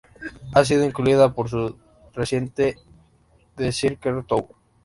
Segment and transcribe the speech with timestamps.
[0.55, 1.75] Ha sido incluida en su
[2.15, 2.75] reciente
[3.55, 4.47] The circle tour.